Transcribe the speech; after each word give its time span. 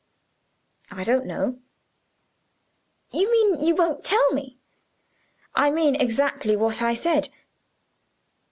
"I 0.89 1.03
don't 1.03 1.27
know." 1.27 1.59
"You 3.11 3.31
mean 3.31 3.61
you 3.63 3.75
won't 3.75 4.03
tell 4.03 4.31
me." 4.33 4.57
"I 5.53 5.69
mean 5.69 5.93
exactly 5.95 6.55
what 6.55 6.81
I 6.81 6.93
have 6.93 6.97
said." 6.97 7.29